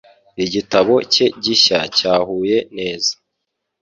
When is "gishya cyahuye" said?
1.43-2.57